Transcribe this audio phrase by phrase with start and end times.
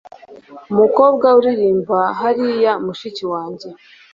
[0.71, 3.67] umukobwa uririmba hariya mushiki wanjye